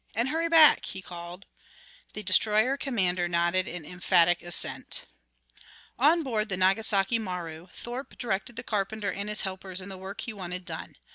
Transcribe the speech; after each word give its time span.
"And 0.15 0.29
hurry 0.29 0.49
back," 0.49 0.85
he 0.85 0.99
called. 1.03 1.45
The 2.13 2.23
destroyer 2.23 2.75
commander 2.75 3.27
nodded 3.27 3.67
an 3.67 3.85
emphatic 3.85 4.41
assent. 4.41 5.05
On 5.99 6.23
board 6.23 6.49
the 6.49 6.57
Nagasaki 6.57 7.19
Maru, 7.19 7.67
Thorpe 7.71 8.17
directed 8.17 8.55
the 8.55 8.63
carpenter 8.63 9.11
and 9.11 9.29
his 9.29 9.41
helpers 9.41 9.79
in 9.79 9.89
the 9.89 9.99
work 9.99 10.21
he 10.21 10.33
wanted 10.33 10.65
done. 10.65 10.95